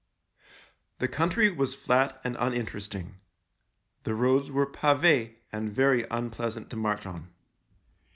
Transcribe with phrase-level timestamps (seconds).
[0.97, 3.19] The country was flat and uninteresting.
[4.01, 7.29] The roads were pave and very unpleasant to march on.